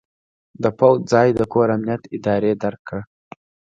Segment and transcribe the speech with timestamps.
[0.63, 2.99] د پوځ ځای د کور امنیت ادارې ډک کړ.